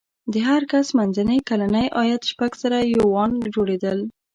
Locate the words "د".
0.33-0.33